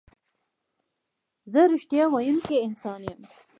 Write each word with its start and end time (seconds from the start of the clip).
زه 1.51 1.61
رښتیا 1.73 2.05
ویونکی 2.09 2.55
انسان 2.67 3.01
یم. 3.11 3.21